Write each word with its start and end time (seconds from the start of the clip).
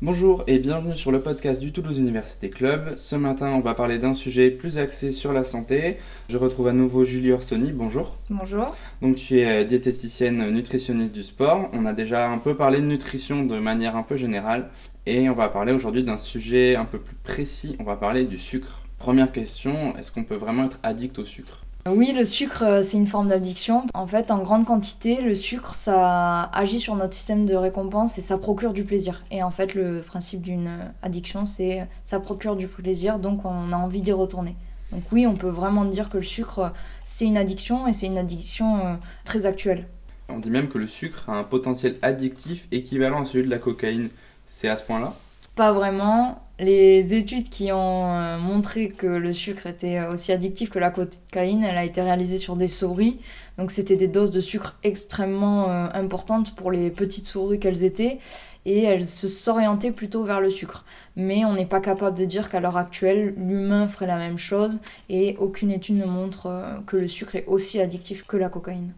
Bonjour 0.00 0.44
et 0.46 0.60
bienvenue 0.60 0.94
sur 0.94 1.10
le 1.10 1.20
podcast 1.20 1.60
du 1.60 1.72
Toulouse 1.72 1.98
Université 1.98 2.50
Club. 2.50 2.94
Ce 2.96 3.16
matin, 3.16 3.48
on 3.48 3.58
va 3.58 3.74
parler 3.74 3.98
d'un 3.98 4.14
sujet 4.14 4.48
plus 4.52 4.78
axé 4.78 5.10
sur 5.10 5.32
la 5.32 5.42
santé. 5.42 5.96
Je 6.28 6.36
retrouve 6.36 6.68
à 6.68 6.72
nouveau 6.72 7.04
Julie 7.04 7.32
Orsoni. 7.32 7.72
Bonjour. 7.72 8.16
Bonjour. 8.30 8.76
Donc 9.02 9.16
tu 9.16 9.40
es 9.40 9.64
diététicienne 9.64 10.50
nutritionniste 10.52 11.12
du 11.12 11.24
sport. 11.24 11.68
On 11.72 11.84
a 11.84 11.94
déjà 11.94 12.30
un 12.30 12.38
peu 12.38 12.54
parlé 12.54 12.80
de 12.80 12.86
nutrition 12.86 13.44
de 13.44 13.58
manière 13.58 13.96
un 13.96 14.04
peu 14.04 14.14
générale 14.14 14.70
et 15.04 15.28
on 15.28 15.34
va 15.34 15.48
parler 15.48 15.72
aujourd'hui 15.72 16.04
d'un 16.04 16.16
sujet 16.16 16.76
un 16.76 16.84
peu 16.84 17.00
plus 17.00 17.16
précis. 17.16 17.74
On 17.80 17.84
va 17.84 17.96
parler 17.96 18.22
du 18.22 18.38
sucre. 18.38 18.84
Première 18.98 19.32
question, 19.32 19.96
est-ce 19.96 20.12
qu'on 20.12 20.22
peut 20.22 20.36
vraiment 20.36 20.66
être 20.66 20.78
addict 20.84 21.18
au 21.18 21.24
sucre? 21.24 21.64
Oui, 21.92 22.12
le 22.12 22.24
sucre, 22.24 22.62
euh, 22.62 22.82
c'est 22.82 22.96
une 22.96 23.06
forme 23.06 23.28
d'addiction. 23.28 23.86
En 23.94 24.06
fait, 24.06 24.30
en 24.30 24.38
grande 24.38 24.64
quantité, 24.64 25.20
le 25.20 25.34
sucre, 25.34 25.74
ça 25.74 26.44
agit 26.52 26.80
sur 26.80 26.96
notre 26.96 27.14
système 27.14 27.46
de 27.46 27.54
récompense 27.54 28.18
et 28.18 28.20
ça 28.20 28.38
procure 28.38 28.72
du 28.72 28.84
plaisir. 28.84 29.22
Et 29.30 29.42
en 29.42 29.50
fait, 29.50 29.74
le 29.74 30.02
principe 30.02 30.42
d'une 30.42 30.70
addiction, 31.02 31.46
c'est 31.46 31.86
ça 32.04 32.20
procure 32.20 32.56
du 32.56 32.66
plaisir, 32.66 33.18
donc 33.18 33.44
on 33.44 33.72
a 33.72 33.76
envie 33.76 34.02
d'y 34.02 34.12
retourner. 34.12 34.56
Donc 34.92 35.02
oui, 35.12 35.26
on 35.26 35.34
peut 35.34 35.48
vraiment 35.48 35.84
dire 35.84 36.08
que 36.08 36.16
le 36.16 36.22
sucre, 36.22 36.72
c'est 37.04 37.26
une 37.26 37.36
addiction 37.36 37.86
et 37.86 37.92
c'est 37.92 38.06
une 38.06 38.18
addiction 38.18 38.78
euh, 38.78 38.94
très 39.24 39.46
actuelle. 39.46 39.86
On 40.30 40.38
dit 40.38 40.50
même 40.50 40.68
que 40.68 40.78
le 40.78 40.88
sucre 40.88 41.28
a 41.28 41.34
un 41.34 41.44
potentiel 41.44 41.96
addictif 42.02 42.66
équivalent 42.72 43.22
à 43.22 43.24
celui 43.24 43.44
de 43.44 43.50
la 43.50 43.58
cocaïne. 43.58 44.08
C'est 44.46 44.68
à 44.68 44.76
ce 44.76 44.82
point-là? 44.82 45.14
Pas 45.54 45.72
vraiment 45.72 46.42
les 46.58 47.14
études 47.14 47.48
qui 47.48 47.70
ont 47.70 48.14
euh, 48.14 48.38
montré 48.38 48.88
que 48.88 49.06
le 49.06 49.32
sucre 49.32 49.66
était 49.66 49.98
euh, 49.98 50.12
aussi 50.12 50.32
addictif 50.32 50.70
que 50.70 50.78
la 50.78 50.90
cocaïne, 50.90 51.62
elle 51.62 51.78
a 51.78 51.84
été 51.84 52.02
réalisée 52.02 52.38
sur 52.38 52.56
des 52.56 52.66
souris. 52.66 53.20
Donc 53.58 53.70
c'était 53.70 53.96
des 53.96 54.08
doses 54.08 54.32
de 54.32 54.40
sucre 54.40 54.76
extrêmement 54.82 55.70
euh, 55.70 55.86
importantes 55.94 56.56
pour 56.56 56.72
les 56.72 56.90
petites 56.90 57.26
souris 57.26 57.60
qu'elles 57.60 57.84
étaient 57.84 58.18
et 58.66 58.82
elles 58.82 59.06
se 59.06 59.28
s'orientaient 59.28 59.92
plutôt 59.92 60.24
vers 60.24 60.40
le 60.40 60.50
sucre. 60.50 60.84
Mais 61.14 61.44
on 61.44 61.54
n'est 61.54 61.66
pas 61.66 61.80
capable 61.80 62.18
de 62.18 62.24
dire 62.24 62.50
qu'à 62.50 62.58
l'heure 62.58 62.76
actuelle, 62.76 63.34
l'humain 63.36 63.86
ferait 63.86 64.06
la 64.06 64.18
même 64.18 64.38
chose 64.38 64.80
et 65.08 65.36
aucune 65.38 65.70
étude 65.70 65.96
ne 65.96 66.06
montre 66.06 66.82
que 66.86 66.96
le 66.96 67.08
sucre 67.08 67.36
est 67.36 67.46
aussi 67.46 67.80
addictif 67.80 68.24
que 68.26 68.36
la 68.36 68.48
cocaïne. 68.48 68.92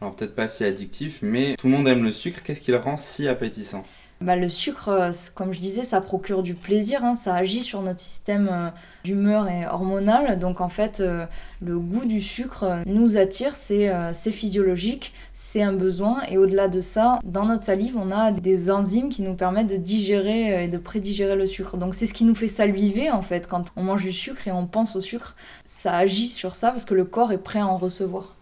Alors 0.00 0.14
peut-être 0.14 0.34
pas 0.34 0.46
si 0.46 0.62
addictif, 0.62 1.20
mais 1.22 1.56
tout 1.58 1.66
le 1.66 1.72
monde 1.72 1.88
aime 1.88 2.04
le 2.04 2.12
sucre. 2.12 2.42
Qu'est-ce 2.44 2.60
qui 2.60 2.70
le 2.70 2.76
rend 2.76 2.96
si 2.96 3.26
appétissant? 3.26 3.82
Bah, 4.20 4.34
le 4.34 4.48
sucre, 4.48 4.88
euh, 4.88 5.12
comme 5.36 5.52
je 5.52 5.60
disais, 5.60 5.84
ça 5.84 6.00
procure 6.00 6.42
du 6.42 6.54
plaisir, 6.54 7.04
hein. 7.04 7.14
ça 7.14 7.36
agit 7.36 7.62
sur 7.62 7.82
notre 7.82 8.00
système 8.00 8.48
euh, 8.50 8.70
d'humeur 9.04 9.48
et 9.48 9.64
hormonal. 9.64 10.40
Donc 10.40 10.60
en 10.60 10.68
fait, 10.68 10.98
euh, 10.98 11.24
le 11.60 11.78
goût 11.78 12.04
du 12.04 12.20
sucre 12.20 12.82
nous 12.86 13.16
attire, 13.16 13.54
c'est 13.54 14.32
physiologique, 14.32 15.14
c'est 15.34 15.62
un 15.62 15.72
besoin. 15.72 16.22
Et 16.28 16.36
au-delà 16.36 16.66
de 16.66 16.80
ça, 16.80 17.20
dans 17.24 17.44
notre 17.44 17.62
salive, 17.62 17.96
on 17.96 18.10
a 18.10 18.32
des 18.32 18.72
enzymes 18.72 19.08
qui 19.08 19.22
nous 19.22 19.34
permettent 19.34 19.70
de 19.70 19.76
digérer 19.76 20.64
et 20.64 20.68
de 20.68 20.78
prédigérer 20.78 21.36
le 21.36 21.46
sucre. 21.46 21.76
Donc 21.76 21.94
c'est 21.94 22.06
ce 22.06 22.14
qui 22.14 22.24
nous 22.24 22.34
fait 22.34 22.48
saliver 22.48 23.10
en 23.12 23.22
fait 23.22 23.46
quand 23.46 23.66
on 23.76 23.84
mange 23.84 24.02
du 24.02 24.12
sucre 24.12 24.48
et 24.48 24.52
on 24.52 24.66
pense 24.66 24.96
au 24.96 25.00
sucre. 25.00 25.36
Ça 25.64 25.96
agit 25.96 26.28
sur 26.28 26.56
ça 26.56 26.72
parce 26.72 26.84
que 26.84 26.94
le 26.94 27.04
corps 27.04 27.30
est 27.30 27.38
prêt 27.38 27.60
à 27.60 27.66
en 27.66 27.76
recevoir. 27.76 28.34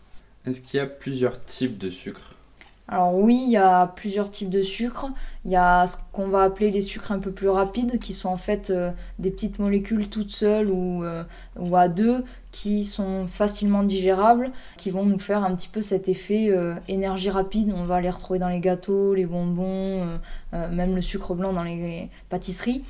Est-ce 0.46 0.62
qu'il 0.62 0.78
y 0.78 0.80
a 0.80 0.86
plusieurs 0.86 1.44
types 1.44 1.76
de 1.76 1.90
sucre? 1.90 2.35
Alors 2.88 3.16
oui, 3.16 3.42
il 3.46 3.50
y 3.50 3.56
a 3.56 3.88
plusieurs 3.88 4.30
types 4.30 4.50
de 4.50 4.62
sucres. 4.62 5.08
Il 5.44 5.50
y 5.50 5.56
a 5.56 5.86
ce 5.88 5.96
qu'on 6.12 6.28
va 6.28 6.42
appeler 6.42 6.70
les 6.70 6.82
sucres 6.82 7.10
un 7.10 7.18
peu 7.18 7.32
plus 7.32 7.48
rapides, 7.48 7.98
qui 7.98 8.14
sont 8.14 8.28
en 8.28 8.36
fait 8.36 8.70
euh, 8.70 8.90
des 9.18 9.30
petites 9.30 9.58
molécules 9.58 10.08
toutes 10.08 10.30
seules 10.30 10.70
ou, 10.70 11.02
euh, 11.02 11.24
ou, 11.58 11.74
à 11.76 11.88
deux, 11.88 12.24
qui 12.52 12.84
sont 12.84 13.26
facilement 13.26 13.82
digérables, 13.82 14.52
qui 14.76 14.90
vont 14.90 15.04
nous 15.04 15.18
faire 15.18 15.42
un 15.42 15.54
petit 15.56 15.68
peu 15.68 15.82
cet 15.82 16.08
effet 16.08 16.48
euh, 16.50 16.74
énergie 16.86 17.30
rapide. 17.30 17.72
On 17.76 17.84
va 17.84 18.00
les 18.00 18.10
retrouver 18.10 18.38
dans 18.38 18.48
les 18.48 18.60
gâteaux, 18.60 19.14
les 19.14 19.26
bonbons, 19.26 20.18
même 20.52 20.94
le 20.94 21.02
sucre 21.02 21.34
blanc 21.34 21.52
dans 21.52 21.64
les 21.64 22.08
pâtisseries. 22.28 22.84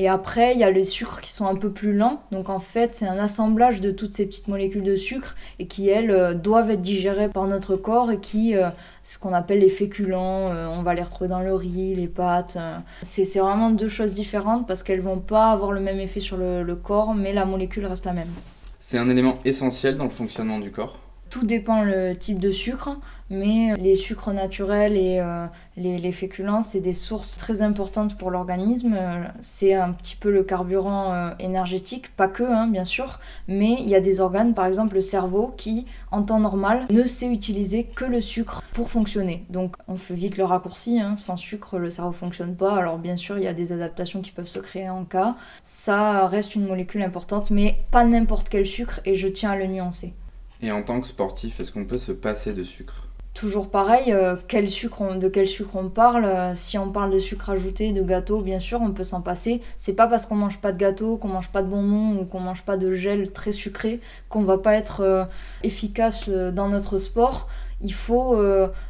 Et 0.00 0.06
après, 0.06 0.54
il 0.54 0.60
y 0.60 0.64
a 0.64 0.70
les 0.70 0.84
sucres 0.84 1.20
qui 1.20 1.32
sont 1.32 1.46
un 1.46 1.56
peu 1.56 1.72
plus 1.72 1.92
lents. 1.92 2.22
Donc 2.30 2.50
en 2.50 2.60
fait, 2.60 2.94
c'est 2.94 3.08
un 3.08 3.18
assemblage 3.18 3.80
de 3.80 3.90
toutes 3.90 4.12
ces 4.12 4.26
petites 4.26 4.46
molécules 4.46 4.84
de 4.84 4.94
sucre 4.94 5.34
et 5.58 5.66
qui, 5.66 5.88
elles, 5.88 6.12
euh, 6.12 6.34
doivent 6.34 6.70
être 6.70 6.80
digérées 6.80 7.28
par 7.28 7.48
notre 7.48 7.74
corps 7.74 8.12
et 8.12 8.20
qui, 8.20 8.54
euh, 8.54 8.70
ce 9.02 9.18
qu'on 9.18 9.32
appelle 9.32 9.58
les 9.58 9.68
féculents, 9.68 10.52
euh, 10.52 10.68
on 10.68 10.82
va 10.82 10.94
les 10.94 11.02
retrouver 11.02 11.26
dans 11.26 11.40
le 11.40 11.52
riz, 11.52 11.96
les 11.96 12.06
pâtes. 12.06 12.56
C'est 13.02 13.24
vraiment 13.40 13.70
deux 13.70 13.88
choses 13.88 14.14
différentes 14.14 14.68
parce 14.68 14.84
qu'elles 14.84 15.00
vont 15.00 15.18
pas 15.18 15.50
avoir 15.50 15.72
le 15.72 15.80
même 15.80 15.98
effet 15.98 16.20
sur 16.20 16.36
le 16.36 16.74
corps, 16.76 17.16
mais 17.16 17.32
la 17.32 17.44
molécule 17.44 17.84
reste 17.84 18.04
la 18.04 18.12
même. 18.12 18.30
C'est 18.78 18.98
un 18.98 19.08
élément 19.08 19.40
essentiel 19.44 19.96
dans 19.96 20.04
le 20.04 20.10
fonctionnement 20.10 20.60
du 20.60 20.70
corps 20.70 21.00
tout 21.30 21.46
dépend 21.46 21.82
le 21.82 22.16
type 22.16 22.38
de 22.38 22.50
sucre, 22.50 22.98
mais 23.30 23.74
les 23.76 23.94
sucres 23.94 24.32
naturels 24.32 24.96
et 24.96 25.18
euh, 25.20 25.46
les, 25.76 26.12
féculents, 26.12 26.62
c'est 26.62 26.80
des 26.80 26.94
sources 26.94 27.36
très 27.36 27.62
importantes 27.62 28.16
pour 28.16 28.30
l'organisme. 28.30 28.96
C'est 29.40 29.74
un 29.74 29.92
petit 29.92 30.16
peu 30.16 30.30
le 30.30 30.42
carburant 30.42 31.12
euh, 31.12 31.30
énergétique, 31.38 32.14
pas 32.16 32.28
que, 32.28 32.42
hein, 32.42 32.66
bien 32.66 32.84
sûr, 32.84 33.20
mais 33.46 33.76
il 33.80 33.88
y 33.88 33.94
a 33.94 34.00
des 34.00 34.20
organes, 34.20 34.54
par 34.54 34.66
exemple 34.66 34.94
le 34.94 35.02
cerveau, 35.02 35.52
qui, 35.56 35.86
en 36.10 36.22
temps 36.22 36.40
normal, 36.40 36.86
ne 36.90 37.04
sait 37.04 37.28
utiliser 37.28 37.84
que 37.84 38.04
le 38.04 38.20
sucre 38.20 38.62
pour 38.72 38.90
fonctionner. 38.90 39.44
Donc 39.50 39.76
on 39.88 39.96
fait 39.96 40.14
vite 40.14 40.36
le 40.38 40.44
raccourci, 40.44 41.00
hein. 41.00 41.16
sans 41.18 41.36
sucre, 41.36 41.78
le 41.78 41.90
cerveau 41.90 42.12
fonctionne 42.12 42.56
pas. 42.56 42.76
Alors 42.76 42.98
bien 42.98 43.16
sûr, 43.16 43.38
il 43.38 43.44
y 43.44 43.48
a 43.48 43.54
des 43.54 43.72
adaptations 43.72 44.22
qui 44.22 44.30
peuvent 44.30 44.46
se 44.46 44.58
créer 44.58 44.88
en 44.88 45.04
cas. 45.04 45.36
Ça 45.62 46.26
reste 46.26 46.54
une 46.54 46.66
molécule 46.66 47.02
importante, 47.02 47.50
mais 47.50 47.76
pas 47.90 48.04
n'importe 48.04 48.48
quel 48.48 48.66
sucre, 48.66 49.00
et 49.04 49.14
je 49.14 49.28
tiens 49.28 49.50
à 49.50 49.56
le 49.56 49.66
nuancer. 49.66 50.14
Et 50.60 50.72
en 50.72 50.82
tant 50.82 51.00
que 51.00 51.06
sportif, 51.06 51.60
est-ce 51.60 51.72
qu'on 51.72 51.84
peut 51.84 51.98
se 51.98 52.12
passer 52.12 52.52
de 52.52 52.64
sucre? 52.64 53.08
Toujours 53.38 53.70
pareil, 53.70 54.12
euh, 54.12 54.34
quel 54.48 54.68
sucre 54.68 55.16
de 55.16 55.28
quel 55.28 55.46
sucre 55.46 55.76
on 55.76 55.88
parle 55.88 56.24
euh, 56.24 56.56
Si 56.56 56.76
on 56.76 56.90
parle 56.90 57.12
de 57.12 57.20
sucre 57.20 57.50
ajouté, 57.50 57.92
de 57.92 58.02
gâteau, 58.02 58.40
bien 58.40 58.58
sûr, 58.58 58.80
on 58.82 58.90
peut 58.90 59.04
s'en 59.04 59.20
passer. 59.20 59.62
C'est 59.76 59.92
pas 59.92 60.08
parce 60.08 60.26
qu'on 60.26 60.34
mange 60.34 60.58
pas 60.58 60.72
de 60.72 60.78
gâteau, 60.78 61.18
qu'on 61.18 61.28
mange 61.28 61.48
pas 61.50 61.62
de 61.62 61.68
bonbons 61.68 62.20
ou 62.20 62.24
qu'on 62.24 62.40
mange 62.40 62.62
pas 62.62 62.76
de 62.76 62.90
gel 62.90 63.30
très 63.30 63.52
sucré 63.52 64.00
qu'on 64.28 64.42
va 64.42 64.58
pas 64.58 64.74
être 64.74 65.02
euh, 65.02 65.24
efficace 65.62 66.28
dans 66.28 66.68
notre 66.68 66.98
sport. 66.98 67.46
Il 67.80 67.94
faut 67.94 68.36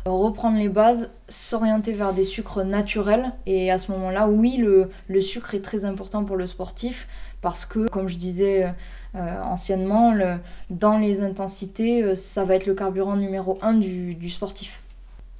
reprendre 0.07 0.57
les 0.57 0.71
bases, 0.71 1.11
s'orienter 1.29 1.93
vers 1.93 2.15
des 2.15 2.25
sucres 2.25 2.65
naturels. 2.65 3.35
Et 3.45 3.71
à 3.71 3.79
ce 3.79 3.93
moment-là, 3.93 4.29
oui, 4.29 4.57
le 4.57 5.21
sucre 5.21 5.55
est 5.55 5.61
très 5.61 5.85
important 5.85 6.25
pour 6.25 6.37
le 6.37 6.47
sportif 6.47 7.07
parce 7.43 7.67
que, 7.67 7.87
comme 7.91 8.09
je 8.09 8.17
disais 8.17 8.65
euh, 9.15 9.43
anciennement, 9.43 10.15
dans 10.71 10.99
les 10.99 11.23
intensités, 11.23 12.03
euh, 12.03 12.15
ça 12.15 12.45
va 12.45 12.57
être 12.57 12.67
le 12.67 12.75
carburant 12.75 13.17
numéro 13.17 13.59
1 13.63 13.75
du 13.75 14.31
sportif. 14.31 14.83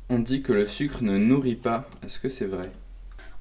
On 0.09 0.19
dit 0.19 0.41
que 0.41 0.53
le 0.53 0.67
sucre 0.67 1.03
ne 1.03 1.19
nourrit 1.19 1.55
pas. 1.55 1.87
Est-ce 2.03 2.19
que 2.19 2.31
c'est 2.31 2.47
vrai? 2.47 2.71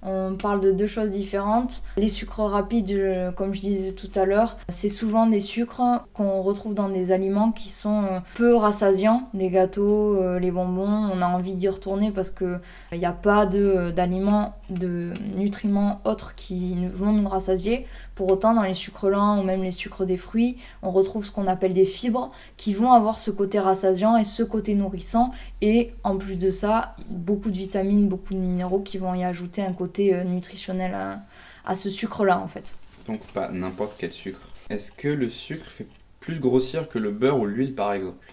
On 0.03 0.35
parle 0.35 0.61
de 0.61 0.71
deux 0.71 0.85
choses 0.85 1.09
différentes. 1.09 1.81
Les 1.97 2.09
sucres 2.09 2.41
rapides, 2.41 2.91
euh, 2.91 3.31
comme 3.31 3.53
je 3.53 3.61
disais 3.61 3.93
tout 3.93 4.11
à 4.15 4.25
l'heure, 4.25 4.57
c'est 4.69 4.89
souvent 4.89 5.25
des 5.25 5.39
sucres 5.39 6.05
qu'on 6.13 6.43
retrouve 6.43 6.75
dans 6.75 6.89
des 6.89 7.11
aliments 7.11 7.51
qui 7.51 7.69
sont 7.69 8.21
peu 8.35 8.53
rassasiants, 8.53 9.29
des 9.33 9.49
gâteaux, 9.49 10.37
les 10.37 10.51
bonbons. 10.51 11.09
On 11.11 11.21
a 11.21 11.27
envie 11.27 11.55
d'y 11.55 11.67
retourner 11.67 12.11
parce 12.11 12.29
qu'il 12.29 12.59
n'y 12.93 13.05
a 13.05 13.11
pas 13.11 13.45
d'aliments, 13.47 14.53
de, 14.69 15.13
nutriments 15.35 15.99
autres 16.05 16.35
qui 16.35 16.85
vont 16.87 17.13
nous 17.13 17.27
rassasier. 17.27 17.87
Pour 18.17 18.29
autant, 18.29 18.55
dans 18.55 18.63
les 18.63 18.73
sucres 18.73 19.09
lents 19.09 19.39
ou 19.39 19.43
même 19.43 19.61
les 19.61 19.71
sucres 19.71 20.03
des 20.03 20.17
fruits, 20.17 20.57
on 20.81 20.89
retrouve 20.89 21.23
ce 21.23 21.31
qu'on 21.31 21.45
appelle 21.45 21.75
des 21.75 21.85
fibres 21.85 22.31
qui 22.57 22.73
vont 22.73 22.91
avoir 22.91 23.19
ce 23.19 23.29
côté 23.29 23.59
rassasiant 23.59 24.17
et 24.17 24.23
ce 24.23 24.41
côté 24.41 24.73
nourrissant. 24.73 25.31
Et 25.61 25.93
en 26.03 26.17
plus 26.17 26.35
de 26.35 26.49
ça, 26.49 26.95
beaucoup 27.09 27.51
de 27.51 27.57
vitamines, 27.57 28.07
beaucoup 28.07 28.33
de 28.33 28.39
minéraux 28.39 28.79
qui 28.79 28.97
vont 28.97 29.13
y 29.13 29.23
ajouter 29.23 29.61
un 29.61 29.71
côté 29.71 30.15
euh, 30.15 30.23
nutritionnel 30.23 30.97
à, 31.63 31.75
ce 31.75 31.91
sucre-là 31.91 32.39
en 32.39 32.47
fait. 32.47 32.73
Donc 33.05 33.19
pas 33.35 33.51
n'importe 33.51 33.93
quel 33.99 34.11
sucre. 34.11 34.39
Est-ce 34.71 34.91
que 34.91 35.09
le 35.09 35.29
sucre 35.29 35.67
fait 35.67 35.85
plus 36.19 36.39
grossir 36.39 36.89
que 36.89 36.97
le 36.97 37.11
beurre 37.11 37.39
ou 37.39 37.45
l'huile 37.45 37.75
par 37.75 37.93
exemple? 37.93 38.25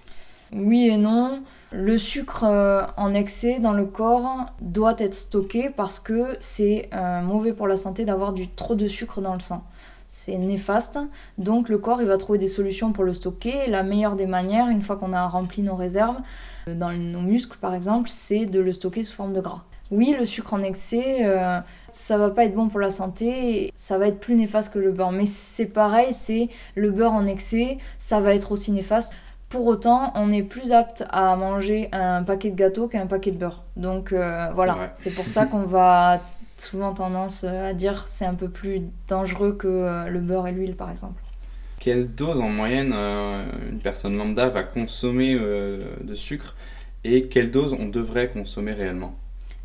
Oui 0.54 0.88
et 0.88 0.96
non. 0.96 1.42
Le 1.72 1.98
sucre 1.98 2.44
euh, 2.44 2.82
en 2.96 3.12
excès 3.12 3.58
dans 3.58 3.72
le 3.72 3.84
corps 3.84 4.46
doit 4.60 4.94
être 4.98 5.14
stocké 5.14 5.68
parce 5.68 5.98
que 5.98 6.36
c'est 6.38 6.88
euh, 6.94 7.20
mauvais 7.22 7.52
pour 7.52 7.66
la 7.66 7.76
santé 7.76 8.04
d'avoir 8.04 8.32
du 8.32 8.48
trop 8.48 8.76
de 8.76 8.86
sucre 8.86 9.20
dans 9.20 9.34
le 9.34 9.40
sang. 9.40 9.64
C'est 10.08 10.38
néfaste, 10.38 11.00
donc 11.38 11.68
le 11.68 11.78
corps 11.78 12.00
il 12.00 12.06
va 12.06 12.18
trouver 12.18 12.38
des 12.38 12.46
solutions 12.46 12.92
pour 12.92 13.02
le 13.02 13.14
stocker. 13.14 13.66
La 13.66 13.82
meilleure 13.82 14.14
des 14.14 14.26
manières, 14.26 14.68
une 14.68 14.80
fois 14.80 14.96
qu'on 14.96 15.12
a 15.12 15.26
rempli 15.26 15.62
nos 15.62 15.74
réserves, 15.74 16.18
dans 16.68 16.92
nos 16.92 17.20
muscles 17.20 17.58
par 17.60 17.74
exemple, 17.74 18.08
c'est 18.08 18.46
de 18.46 18.60
le 18.60 18.72
stocker 18.72 19.02
sous 19.02 19.14
forme 19.14 19.32
de 19.32 19.40
gras 19.40 19.64
oui, 19.90 20.14
le 20.18 20.24
sucre 20.24 20.54
en 20.54 20.62
excès, 20.62 21.18
euh, 21.20 21.60
ça 21.92 22.16
va 22.16 22.30
pas 22.30 22.44
être 22.44 22.54
bon 22.54 22.68
pour 22.68 22.80
la 22.80 22.90
santé, 22.90 23.72
ça 23.76 23.98
va 23.98 24.08
être 24.08 24.18
plus 24.18 24.34
néfaste 24.34 24.72
que 24.72 24.78
le 24.78 24.92
beurre. 24.92 25.12
Mais 25.12 25.26
c'est 25.26 25.66
pareil, 25.66 26.12
c'est 26.12 26.48
le 26.74 26.90
beurre 26.90 27.12
en 27.12 27.26
excès, 27.26 27.78
ça 27.98 28.20
va 28.20 28.34
être 28.34 28.52
aussi 28.52 28.72
néfaste. 28.72 29.14
Pour 29.54 29.68
autant, 29.68 30.10
on 30.16 30.32
est 30.32 30.42
plus 30.42 30.72
apte 30.72 31.04
à 31.10 31.36
manger 31.36 31.88
un 31.92 32.24
paquet 32.24 32.50
de 32.50 32.56
gâteaux 32.56 32.88
qu'un 32.88 33.06
paquet 33.06 33.30
de 33.30 33.38
beurre. 33.38 33.62
Donc 33.76 34.12
euh, 34.12 34.48
voilà, 34.52 34.90
c'est 34.96 35.14
pour 35.14 35.26
ça 35.28 35.46
qu'on 35.46 35.62
va 35.62 36.20
souvent 36.58 36.92
tendance 36.92 37.44
à 37.44 37.72
dire 37.72 38.08
c'est 38.08 38.24
un 38.24 38.34
peu 38.34 38.48
plus 38.48 38.82
dangereux 39.06 39.52
que 39.52 39.68
euh, 39.68 40.08
le 40.08 40.18
beurre 40.18 40.48
et 40.48 40.52
l'huile 40.52 40.74
par 40.74 40.90
exemple. 40.90 41.22
Quelle 41.78 42.12
dose 42.12 42.40
en 42.40 42.48
moyenne 42.48 42.92
une 42.92 43.78
personne 43.78 44.16
lambda 44.16 44.48
va 44.48 44.64
consommer 44.64 45.36
de 45.36 46.14
sucre 46.16 46.56
et 47.04 47.28
quelle 47.28 47.52
dose 47.52 47.76
on 47.78 47.86
devrait 47.86 48.30
consommer 48.30 48.72
réellement? 48.72 49.14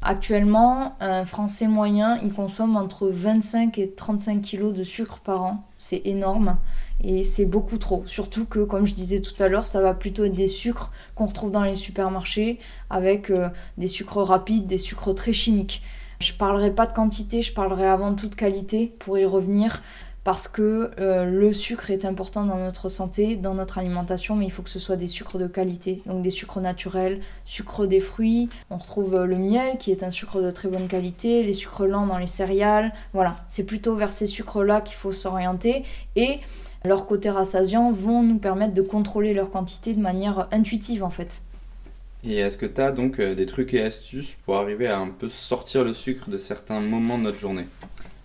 Actuellement, 0.02 0.96
un 1.02 1.26
Français 1.26 1.68
moyen, 1.68 2.20
il 2.24 2.32
consomme 2.32 2.78
entre 2.78 3.10
25 3.10 3.78
et 3.80 3.92
35 3.92 4.42
kg 4.42 4.72
de 4.72 4.84
sucre 4.86 5.20
par 5.20 5.44
an. 5.44 5.64
C'est 5.78 6.02
énorme 6.06 6.58
et 7.04 7.26
c'est 7.26 7.46
beaucoup 7.46 7.78
trop. 7.78 8.04
Surtout 8.06 8.46
que, 8.46 8.64
comme 8.64 8.88
je 8.88 8.96
disais 8.96 9.22
tout 9.22 9.36
à 9.44 9.50
l'heure, 9.50 9.68
ça 9.68 9.82
va 9.82 9.94
plutôt 9.94 10.24
être 10.24 10.34
des 10.34 10.48
sucres 10.48 10.92
qu'on 11.16 11.26
retrouve 11.26 11.52
dans 11.52 11.64
les 11.64 11.76
supermarchés 11.76 12.60
avec 12.90 13.30
euh, 13.30 13.50
des 13.78 13.88
sucres 13.88 14.24
rapides, 14.24 14.68
des 14.68 14.78
sucres 14.78 15.14
très 15.14 15.34
chimiques. 15.34 15.84
Je 16.22 16.34
parlerai 16.34 16.72
pas 16.72 16.86
de 16.86 16.94
quantité, 16.94 17.42
je 17.42 17.54
parlerai 17.54 17.86
avant 17.86 18.14
tout 18.14 18.28
de 18.28 18.36
qualité 18.36 18.94
pour 19.00 19.18
y 19.18 19.26
revenir 19.26 19.82
parce 20.24 20.48
que 20.48 20.92
euh, 21.00 21.26
le 21.26 21.54
sucre 21.54 21.92
est 21.92 22.06
important 22.06 22.46
dans 22.46 22.58
notre 22.58 22.90
santé, 22.90 23.36
dans 23.36 23.54
notre 23.54 23.78
alimentation, 23.78 24.36
mais 24.36 24.46
il 24.46 24.52
faut 24.52 24.62
que 24.62 24.70
ce 24.70 24.80
soit 24.80 24.96
des 24.96 25.08
sucres 25.08 25.38
de 25.38 25.48
qualité, 25.48 26.02
donc 26.06 26.22
des 26.22 26.32
sucres 26.32 26.60
naturels, 26.60 27.22
sucre 27.46 27.86
des 27.86 28.00
fruits. 28.00 28.50
On 28.70 28.78
retrouve 28.78 29.16
euh, 29.16 29.26
le 29.26 29.38
miel 29.38 29.78
qui 29.78 29.92
est 29.92 30.04
un 30.04 30.12
sucre 30.12 30.42
de 30.42 30.52
très 30.52 30.68
bonne 30.68 30.88
qualité, 30.88 31.44
les 31.44 31.54
sucres 31.54 31.86
lents 31.86 32.08
dans 32.08 32.18
les 32.18 32.28
céréales. 32.28 32.94
Voilà, 33.14 33.38
c'est 33.48 33.64
plutôt 33.64 33.96
vers 33.96 34.12
ces 34.12 34.28
sucres-là 34.28 34.82
qu'il 34.82 34.96
faut 34.96 35.14
s'orienter 35.14 35.84
et 36.16 36.40
leurs 36.86 37.06
côtés 37.06 37.30
rassasiants 37.30 37.92
vont 37.92 38.24
nous 38.24 38.38
permettre 38.38 38.74
de 38.74 38.82
contrôler 38.82 39.34
leur 39.34 39.50
quantité 39.50 39.94
de 39.94 40.02
manière 40.02 40.48
intuitive 40.52 41.04
en 41.04 41.10
fait. 41.10 41.42
Et 42.24 42.36
est-ce 42.36 42.58
que 42.58 42.66
tu 42.66 42.82
as 42.82 42.92
donc 42.92 43.20
euh, 43.20 43.34
des 43.34 43.46
trucs 43.46 43.74
et 43.74 43.82
astuces 43.82 44.36
pour 44.46 44.58
arriver 44.58 44.88
à 44.88 45.00
un 45.00 45.08
peu 45.08 45.30
sortir 45.30 45.86
le 45.86 45.94
sucre 45.94 46.30
de 46.30 46.38
certains 46.38 46.82
moments 46.82 47.18
de 47.18 47.24
notre 47.24 47.40
journée? 47.40 47.66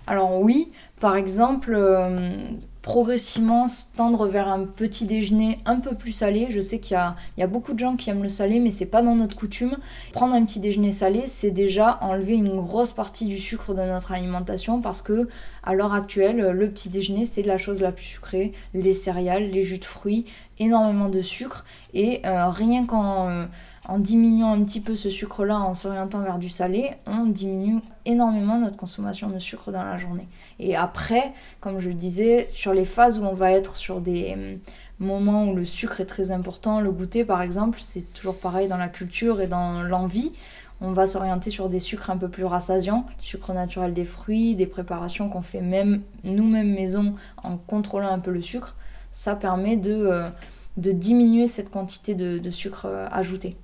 Alors 0.07 0.41
oui, 0.41 0.71
par 1.01 1.17
exemple, 1.17 1.73
euh, 1.75 2.51
progressivement 2.85 3.67
tendre 3.97 4.27
vers 4.27 4.49
un 4.49 4.65
petit 4.65 5.07
déjeuner 5.07 5.59
un 5.65 5.81
peu 5.81 5.95
plus 5.95 6.13
salé. 6.13 6.49
Je 6.51 6.61
sais 6.61 6.81
qu'il 6.81 6.99
y, 7.39 7.43
a, 7.43 7.47
beaucoup 7.47 7.73
de 7.73 7.79
gens 7.79 7.97
qui 7.97 8.11
aiment 8.11 8.23
le 8.23 8.29
salé, 8.29 8.61
mais 8.61 8.71
c'est 8.71 8.87
pas 8.87 9.01
dans 9.01 9.15
notre 9.15 9.37
coutume. 9.37 9.79
Prendre 10.13 10.35
un 10.35 10.45
petit 10.45 10.61
déjeuner 10.61 10.93
salé, 10.93 11.23
c'est 11.27 11.51
déjà 11.51 11.99
enlever 12.03 12.35
une 12.35 12.61
grosse 12.61 12.93
partie 12.93 13.25
du 13.25 13.39
sucre 13.39 13.73
de 13.73 13.81
notre 13.81 14.13
alimentation 14.13 14.83
parce 14.83 15.01
que 15.01 15.29
à 15.63 15.75
l'heure 15.75 15.95
actuelle, 15.95 16.37
le 16.37 16.71
petit 16.71 16.91
déjeuner, 16.91 17.25
c'est 17.25 17.43
la 17.43 17.57
chose 17.57 17.81
la 17.81 17.91
plus 17.91 18.05
sucrée. 18.05 18.53
Les 18.75 18.93
céréales, 18.93 19.51
les 19.51 19.63
jus 19.63 19.79
de 19.79 19.85
fruits, 19.87 20.27
énormément 20.59 21.09
de 21.09 21.23
sucre. 21.23 21.65
Et 21.95 22.21
euh, 22.27 22.51
rien 22.51 22.85
qu'en 22.85 23.31
euh, 23.31 23.47
en 23.87 23.99
diminuant 23.99 24.53
un 24.53 24.65
petit 24.65 24.81
peu 24.81 24.97
ce 24.97 25.11
sucre-là, 25.11 25.59
en 25.59 25.75
s'orientant 25.75 26.21
vers 26.21 26.39
du 26.39 26.49
salé, 26.49 26.93
on 27.07 27.27
diminue 27.27 27.81
énormément 28.07 28.59
notre 28.59 28.77
consommation 28.77 29.29
de 29.29 29.39
sucre 29.39 29.71
dans 29.73 29.83
la 29.83 29.97
journée. 29.97 30.27
Et 30.59 30.75
après, 30.75 31.33
comme 31.61 31.81
je 31.81 31.89
le 31.89 31.95
disais, 31.95 32.47
sur 32.49 32.73
les 32.73 32.85
phases 32.85 33.19
où 33.19 33.23
on 33.23 33.35
va 33.35 33.53
être 33.53 33.77
sur 33.77 34.01
des 34.01 34.33
hum, 34.33 34.59
moments 35.07 35.47
où 35.47 35.55
le 35.55 35.65
sucre 35.65 36.01
est 36.01 36.07
très 36.07 36.31
important, 36.31 36.81
le 36.81 36.91
goûter 36.93 37.25
par 37.25 37.43
exemple, 37.43 37.79
c'est 37.83 38.13
toujours 38.13 38.37
pareil 38.37 38.69
dans 38.69 38.79
la 38.79 38.89
culture 38.89 39.41
et 39.41 39.49
dans 39.49 39.83
l'envie. 39.83 40.33
On 40.81 40.93
va 40.93 41.07
s'orienter 41.07 41.51
sur 41.51 41.69
des 41.69 41.79
sucres 41.79 42.11
un 42.11 42.17
peu 42.17 42.29
plus 42.29 42.45
rassasiants, 42.45 43.07
sucre 43.19 43.53
naturel 43.53 43.95
des 43.95 44.05
fruits, 44.05 44.55
des 44.55 44.67
préparations 44.67 45.29
qu'on 45.29 45.43
fait 45.43 45.61
même 45.61 46.03
nous-mêmes 46.25 46.75
maison 46.75 47.15
en 47.43 47.57
contrôlant 47.57 48.09
un 48.09 48.19
peu 48.19 48.31
le 48.33 48.43
sucre. 48.43 48.75
Ça 49.13 49.37
permet 49.37 49.77
de, 49.77 49.93
euh, 49.93 50.29
diminuer 50.77 51.47
cette 51.49 51.71
quantité 51.71 52.15
de, 52.15 52.51
sucre 52.51 52.87
euh, 52.87 53.07
ajouté. 53.13 53.57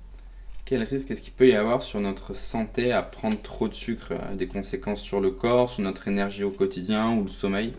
Quel 0.65 0.83
risque 0.83 1.11
est-ce 1.11 1.21
qu'il 1.21 1.33
peut 1.33 1.47
y 1.47 1.55
avoir 1.55 1.83
sur 1.83 1.99
notre 1.99 2.35
santé 2.35 2.91
à 2.91 3.01
prendre 3.01 3.41
trop 3.41 3.67
de 3.67 3.73
sucre 3.73 4.11
euh, 4.11 4.35
Des 4.35 4.47
conséquences 4.47 5.01
sur 5.01 5.19
le 5.19 5.31
corps, 5.31 5.69
sur 5.69 5.83
notre 5.83 6.07
énergie 6.07 6.43
au 6.43 6.51
quotidien 6.51 7.11
ou 7.11 7.23
le 7.23 7.29
sommeil? 7.29 7.73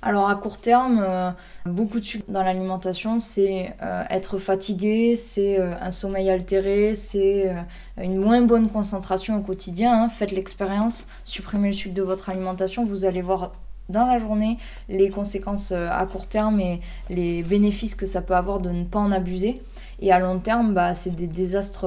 Alors 0.00 0.28
à 0.28 0.36
court 0.36 0.60
terme, 0.60 1.04
euh, 1.04 1.30
beaucoup 1.66 1.98
de 1.98 2.04
sucre 2.04 2.26
dans 2.28 2.44
l'alimentation, 2.44 3.18
c'est 3.18 3.74
euh, 3.82 4.04
être 4.10 4.38
fatigué, 4.38 5.16
c'est 5.16 5.58
un 5.58 5.90
sommeil 5.90 6.30
altéré, 6.30 6.94
c'est 6.94 7.52
une 8.00 8.16
moins 8.16 8.40
bonne 8.42 8.70
concentration 8.70 9.38
au 9.38 9.40
quotidien. 9.40 10.04
Hein. 10.04 10.08
Faites 10.08 10.30
l'expérience, 10.30 11.08
supprimez 11.24 11.68
le 11.68 11.74
sucre 11.74 11.94
de 11.94 12.02
votre 12.02 12.28
alimentation, 12.28 12.84
vous 12.84 13.04
allez 13.04 13.22
voir 13.22 13.50
dans 13.88 14.06
la 14.06 14.18
journée 14.18 14.58
les 14.88 15.10
conséquences 15.10 15.72
à 15.72 16.06
court 16.06 16.26
terme 16.26 16.60
et 16.60 16.80
les 17.10 17.42
bénéfices 17.42 17.94
que 17.94 18.06
ça 18.06 18.20
peut 18.20 18.34
avoir 18.34 18.60
de 18.60 18.70
ne 18.70 18.84
pas 18.84 18.98
en 18.98 19.12
abuser. 19.12 19.60
Et 20.00 20.12
à 20.12 20.20
long 20.20 20.38
terme, 20.38 20.74
bah, 20.74 20.94
c'est 20.94 21.14
des 21.14 21.26
désastres 21.26 21.86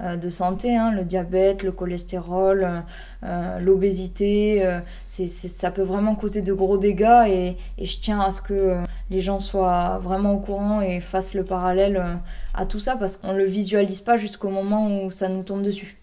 euh, 0.00 0.16
de 0.16 0.28
santé, 0.28 0.76
hein, 0.76 0.92
le 0.92 1.04
diabète, 1.04 1.62
le 1.62 1.72
cholestérol, 1.72 2.84
euh, 3.24 3.58
l'obésité. 3.58 4.66
Euh, 4.66 4.80
ça 5.06 5.70
peut 5.70 5.82
vraiment 5.82 6.14
causer 6.14 6.42
de 6.42 6.52
gros 6.52 6.76
dégâts 6.76 7.26
et, 7.26 7.56
je 7.80 7.96
tiens 8.00 8.20
à 8.20 8.32
ce 8.32 8.42
que 8.42 8.76
les 9.10 9.20
gens 9.22 9.40
soient 9.40 9.98
vraiment 9.98 10.34
au 10.34 10.38
courant 10.38 10.82
et 10.82 11.00
fassent 11.00 11.34
le 11.34 11.44
parallèle 11.44 12.18
à 12.52 12.66
tout 12.66 12.78
ça 12.78 12.96
parce 12.96 13.16
qu'on 13.16 13.32
ne 13.32 13.38
le 13.38 13.44
visualise 13.44 14.02
pas 14.02 14.18
jusqu'au 14.18 14.50
moment 14.50 15.04
où 15.04 15.10
ça 15.10 15.28
nous 15.28 15.42
tombe 15.42 15.62
dessus. 15.62 15.96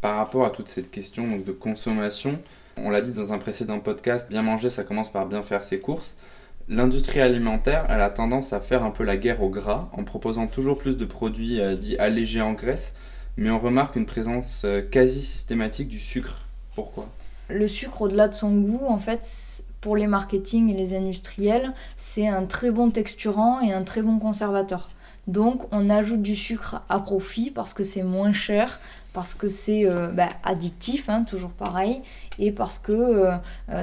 Par 0.00 0.16
rapport 0.16 0.44
à 0.44 0.50
toute 0.50 0.68
cette 0.68 0.90
question 0.90 1.38
de 1.38 1.52
consommation, 1.52 2.38
on 2.76 2.90
l'a 2.90 3.00
dit 3.00 3.12
dans 3.12 3.32
un 3.32 3.38
précédent 3.38 3.80
podcast, 3.80 4.28
bien 4.28 4.42
manger, 4.42 4.70
ça 4.70 4.84
commence 4.84 5.10
par 5.10 5.26
bien 5.26 5.42
faire 5.42 5.62
ses 5.62 5.80
courses. 5.80 6.16
L'industrie 6.68 7.20
alimentaire, 7.20 7.84
elle 7.88 8.00
a 8.00 8.10
tendance 8.10 8.52
à 8.52 8.60
faire 8.60 8.84
un 8.84 8.90
peu 8.90 9.04
la 9.04 9.16
guerre 9.16 9.42
au 9.42 9.50
gras 9.50 9.90
en 9.92 10.02
proposant 10.02 10.46
toujours 10.46 10.78
plus 10.78 10.96
de 10.96 11.04
produits 11.04 11.60
euh, 11.60 11.76
dits 11.76 11.96
allégés 11.98 12.40
en 12.40 12.54
graisse, 12.54 12.94
mais 13.36 13.50
on 13.50 13.58
remarque 13.58 13.96
une 13.96 14.06
présence 14.06 14.62
euh, 14.64 14.80
quasi 14.80 15.20
systématique 15.22 15.88
du 15.88 15.98
sucre. 16.00 16.46
Pourquoi? 16.74 17.08
Le 17.48 17.68
sucre, 17.68 18.02
au-delà 18.02 18.28
de 18.28 18.34
son 18.34 18.50
goût, 18.52 18.86
en 18.88 18.98
fait, 18.98 19.62
pour 19.82 19.96
les 19.96 20.06
marketing 20.06 20.70
et 20.70 20.76
les 20.76 20.96
industriels, 20.96 21.74
c'est 21.98 22.26
un 22.26 22.46
très 22.46 22.70
bon 22.70 22.90
texturant 22.90 23.60
et 23.60 23.72
un 23.72 23.82
très 23.82 24.00
bon 24.00 24.18
conservateur. 24.18 24.88
Donc 25.26 25.62
on 25.72 25.90
ajoute 25.90 26.22
du 26.22 26.36
sucre 26.36 26.82
à 26.88 27.00
profit 27.00 27.50
parce 27.50 27.74
que 27.74 27.82
c'est 27.82 28.02
moins 28.02 28.32
cher, 28.32 28.80
parce 29.12 29.34
que 29.34 29.48
c'est 29.48 29.86
euh, 29.86 30.08
bah, 30.08 30.30
addictif, 30.42 31.08
hein, 31.08 31.24
toujours 31.24 31.50
pareil, 31.50 32.02
et 32.38 32.50
parce 32.50 32.78
que 32.78 33.30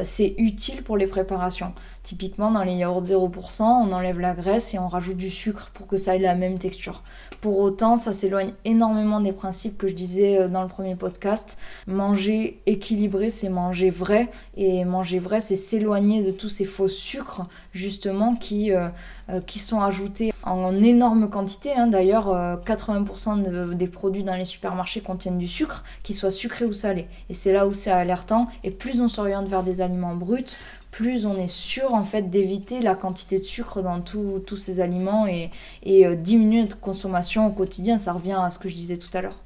c'est 0.04 0.36
utile 0.38 0.84
pour 0.84 0.98
les 0.98 1.08
préparations. 1.08 1.74
Typiquement, 2.04 2.50
dans 2.50 2.64
les 2.64 2.74
yaourts 2.74 3.04
0%, 3.04 3.62
on 3.62 3.92
enlève 3.94 4.20
la 4.20 4.34
graisse 4.34 4.74
et 4.74 4.80
on 4.80 4.88
rajoute 4.88 5.18
du 5.18 5.30
sucre 5.30 5.70
pour 5.74 5.86
que 5.86 5.98
ça 5.98 6.16
ait 6.16 6.20
la 6.20 6.34
même 6.34 6.58
texture. 6.58 7.04
Pour 7.42 7.60
autant, 7.60 7.98
ça 7.98 8.12
s'éloigne 8.12 8.54
énormément 8.66 9.20
des 9.20 9.32
principes 9.32 9.78
que 9.78 9.88
je 9.88 9.94
disais 9.94 10.40
euh, 10.40 10.48
dans 10.48 10.64
le 10.64 10.68
premier 10.68 10.96
podcast. 10.96 11.60
Manger 11.86 12.60
équilibré, 12.66 13.30
c'est 13.30 13.50
manger 13.50 13.92
vrai. 13.92 14.30
Et 14.58 14.84
manger 14.84 15.20
vrai, 15.20 15.42
c'est 15.42 15.56
s'éloigner 15.56 16.24
de 16.24 16.32
tous 16.32 16.50
ces 16.50 16.66
faux 16.66 16.88
sucres, 16.88 17.48
justement, 17.72 18.38
euh, 18.52 18.90
euh, 19.30 19.42
qui 19.42 19.60
sont 19.60 19.82
ajoutés 19.82 20.31
en 20.44 20.84
énorme 20.84 21.30
quantité. 21.30 21.74
Hein. 21.74 21.88
D'ailleurs, 21.88 22.30
80% 22.66 23.74
des 23.74 23.88
produits 23.88 24.24
dans 24.24 24.36
les 24.36 24.46
supermarchés 24.46 25.02
contiennent 25.02 25.38
du 25.38 25.48
sucre, 25.48 25.84
qu'il 26.04 26.16
soit 26.16 26.32
sucré 26.32 26.66
ou 26.66 26.74
salé. 26.74 27.08
Et 27.30 27.34
c'est 27.34 27.54
là 27.54 27.68
où 27.68 27.74
c'est 27.74 27.92
alertant. 27.92 28.48
Et 28.64 28.72
plus 28.72 29.02
on 29.02 29.08
s'oriente 29.08 29.48
vers 29.48 29.64
des 29.64 29.82
aliments 29.82 30.16
bruts, 30.16 30.66
plus 30.92 31.26
on 31.26 31.38
est 31.38 31.48
sûr 31.48 31.94
en 31.94 32.04
fait 32.04 32.30
d'éviter 32.30 32.82
la 32.82 32.96
quantité 32.96 33.39
de 33.39 33.44
sucre 33.44 33.82
dans 33.82 34.01
tous 34.01 34.58
ces 34.58 34.82
aliments 34.82 35.25
et, 35.25 35.50
euh, 35.88 36.15
diminuer 36.15 36.62
notre 36.62 36.80
consommation 36.80 37.48
au 37.48 37.51
quotidien. 37.51 37.98
Ça 37.98 38.13
revient 38.13 38.38
à 38.39 38.50
ce 38.50 38.60
que 38.60 38.70
je 38.70 38.75
disais 38.75 38.98
tout 38.98 39.10
à 39.13 39.22
l'heure. 39.22 39.39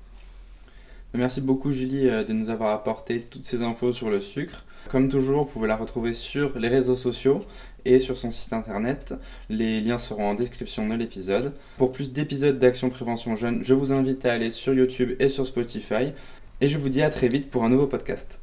Merci 1.17 1.39
beaucoup 1.39 1.72
Julie 1.72 2.10
euh, 2.10 2.24
de 2.24 2.34
nous 2.34 2.50
avoir 2.50 2.74
apporté 2.74 3.22
toutes 3.22 3.45
ces 3.45 3.62
infos 3.62 3.93
sur 3.93 4.10
le 4.10 4.19
sucre. 4.19 4.65
Comme 4.89 5.10
toujours, 5.10 5.45
vous 5.45 5.51
pouvez 5.51 5.67
la 5.67 5.77
retrouver 5.77 6.13
sur 6.13 6.60
les 6.60 6.67
réseaux 6.67 6.95
sociaux 6.95 7.43
et 7.86 8.00
sur 8.00 8.17
son 8.17 8.31
site 8.31 8.53
internet. 8.53 9.13
Les 9.50 9.81
liens 9.81 9.98
seront 9.98 10.29
en 10.29 10.36
description 10.36 10.88
de 10.88 10.95
l'épisode. 10.95 11.53
Pour 11.77 11.91
plus 11.91 12.12
d'épisodes 12.12 12.60
d'Action 12.60 12.89
Prévention 12.89 13.36
Jeune, 13.36 13.63
je 13.63 13.74
vous 13.74 13.93
invite 13.93 14.25
à 14.25 14.34
aller 14.34 14.51
sur 14.51 14.74
YouTube 14.74 15.15
et 15.19 15.29
sur 15.29 15.45
Spotify. 15.45 16.12
Et 16.62 16.67
je 16.67 16.77
vous 16.77 16.89
dis 16.89 17.01
à 17.01 17.10
très 17.10 17.27
vite 17.27 17.50
pour 17.50 17.63
un 17.63 17.69
nouveau 17.69 17.88
podcast. 17.88 18.41